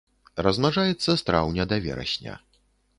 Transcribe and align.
Размнажаецца 0.47 1.07
з 1.15 1.19
траўня 1.29 1.63
да 1.75 1.81
верасня. 1.87 2.33